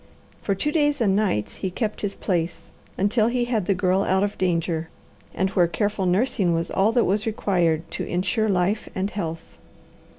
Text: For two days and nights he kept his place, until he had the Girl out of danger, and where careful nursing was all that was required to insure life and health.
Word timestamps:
For 0.41 0.55
two 0.55 0.71
days 0.71 0.99
and 0.99 1.15
nights 1.15 1.57
he 1.57 1.69
kept 1.69 2.01
his 2.01 2.15
place, 2.15 2.71
until 2.97 3.27
he 3.27 3.45
had 3.45 3.67
the 3.67 3.75
Girl 3.75 4.01
out 4.01 4.23
of 4.23 4.35
danger, 4.35 4.89
and 5.31 5.51
where 5.51 5.67
careful 5.67 6.07
nursing 6.07 6.55
was 6.55 6.71
all 6.71 6.91
that 6.93 7.05
was 7.05 7.27
required 7.27 7.83
to 7.91 8.03
insure 8.07 8.49
life 8.49 8.89
and 8.95 9.11
health. 9.11 9.59